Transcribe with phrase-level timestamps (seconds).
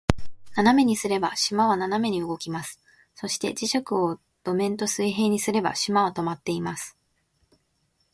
[0.57, 2.81] 斜めにすれば、島は斜めに動きます。
[3.13, 6.97] そして、磁石を土面と水平にすれば、島は停まっています。